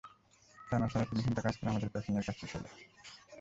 টানা 0.57 0.87
সাড়ে 0.91 1.05
তিন 1.09 1.19
ঘণ্টা 1.25 1.41
কাজ 1.45 1.53
করে 1.57 1.69
আমাদের 1.69 1.91
প্যাকিংয়ের 1.93 2.25
কাজ 2.27 2.35
শেষ 2.41 2.51
হলো। 2.55 2.69